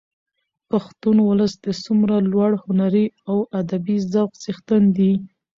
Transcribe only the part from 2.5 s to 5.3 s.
هنري او ادبي ذوق څښتن دي.